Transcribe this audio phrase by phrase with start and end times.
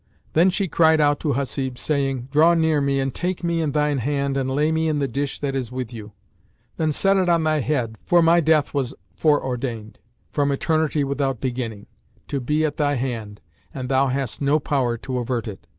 [0.33, 3.99] Then she cried out to Hasib, saying, "Draw near me and take me in thine
[3.99, 6.13] hand and lay me in the dish that is with you:
[6.77, 9.99] then set it on thy head, for my death was fore ordained,
[10.31, 13.41] from Eternity without beginning,[FN#572] to be at thy hand,
[13.75, 15.67] and thou hast no power to avert it."